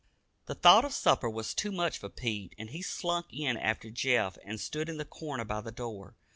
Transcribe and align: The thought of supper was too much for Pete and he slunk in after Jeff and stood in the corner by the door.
The 0.47 0.55
thought 0.55 0.83
of 0.83 0.95
supper 0.95 1.29
was 1.29 1.53
too 1.53 1.71
much 1.71 1.99
for 1.99 2.09
Pete 2.09 2.55
and 2.57 2.71
he 2.71 2.81
slunk 2.81 3.27
in 3.31 3.55
after 3.55 3.91
Jeff 3.91 4.35
and 4.43 4.59
stood 4.59 4.89
in 4.89 4.97
the 4.97 5.05
corner 5.05 5.45
by 5.45 5.61
the 5.61 5.71
door. 5.71 6.15